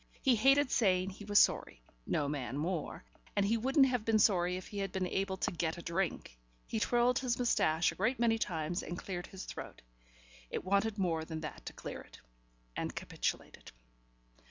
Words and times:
He 0.23 0.35
hated 0.35 0.71
saying 0.71 1.11
he 1.11 1.25
was 1.25 1.37
sorry 1.37 1.83
(no 2.07 2.27
man 2.27 2.57
more) 2.57 3.03
and 3.35 3.45
he 3.45 3.55
wouldn't 3.55 3.85
have 3.85 4.03
been 4.03 4.17
sorry 4.17 4.57
if 4.57 4.65
he 4.65 4.79
had 4.79 4.91
been 4.91 5.05
able 5.05 5.37
to 5.37 5.51
get 5.51 5.77
a 5.77 5.83
drink. 5.83 6.39
He 6.65 6.79
twirled 6.79 7.19
his 7.19 7.37
moustache 7.37 7.91
a 7.91 7.95
great 7.95 8.17
many 8.17 8.39
times 8.39 8.81
and 8.81 8.97
cleared 8.97 9.27
his 9.27 9.45
throat 9.45 9.83
it 10.49 10.65
wanted 10.65 10.97
more 10.97 11.23
than 11.23 11.41
that 11.41 11.67
to 11.67 11.73
clear 11.73 12.01
it 12.01 12.19
and 12.75 12.95
capitulated. 12.95 13.71